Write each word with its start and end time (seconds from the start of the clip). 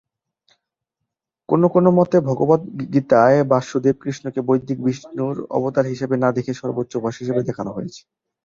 কোনো 1.49 1.67
কোনো 1.75 1.89
মতে, 1.97 2.17
ভগবদ্গীতায় 2.29 3.39
বাসুদেব-কৃষ্ণকে 3.51 4.39
বৈদিক 4.47 4.77
বিষ্ণুর 4.85 5.35
অবতার 5.57 5.85
হিসেবে 5.93 6.15
না 6.17 6.29
দেখিয়ে 6.35 6.59
সর্বোচ্চ 6.61 6.91
উপাস্য 6.97 7.17
হিসেবে 7.23 7.41
দেখানো 7.49 7.71
হয়েছে। 7.73 8.01